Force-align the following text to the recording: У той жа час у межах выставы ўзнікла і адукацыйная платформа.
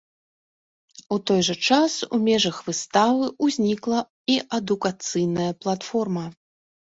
У 1.15 1.17
той 1.31 1.41
жа 1.47 1.55
час 1.73 1.97
у 2.17 2.19
межах 2.27 2.57
выставы 2.69 3.25
ўзнікла 3.47 3.99
і 4.37 4.37
адукацыйная 4.61 5.51
платформа. 5.67 6.25